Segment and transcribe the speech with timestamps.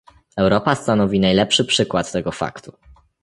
[0.37, 2.77] Europa stanowi najlepszy przykład tego faktu